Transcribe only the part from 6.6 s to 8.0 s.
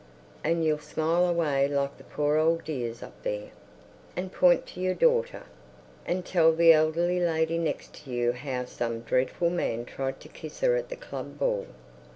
elderly lady next